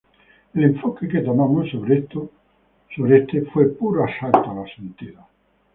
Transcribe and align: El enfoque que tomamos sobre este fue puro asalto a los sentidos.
El 0.55 0.63
enfoque 0.63 1.07
que 1.07 1.19
tomamos 1.21 1.69
sobre 1.69 1.99
este 3.19 3.41
fue 3.43 3.67
puro 3.69 4.03
asalto 4.03 4.49
a 4.49 4.55
los 4.55 4.73
sentidos. 4.73 5.23